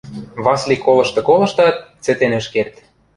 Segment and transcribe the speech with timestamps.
[0.43, 2.75] Васли колышты-колыштат, цӹтен ӹш керд.